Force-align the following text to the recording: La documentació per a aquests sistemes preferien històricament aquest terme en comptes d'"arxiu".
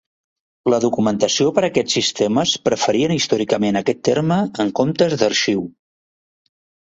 La 0.73 0.77
documentació 0.83 1.51
per 1.57 1.63
a 1.63 1.67
aquests 1.71 1.97
sistemes 1.97 2.53
preferien 2.69 3.13
històricament 3.17 3.79
aquest 3.83 4.01
terme 4.09 4.39
en 4.65 4.73
comptes 4.81 5.15
d'"arxiu". 5.21 5.63